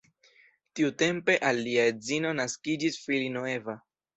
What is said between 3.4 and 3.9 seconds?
Eva.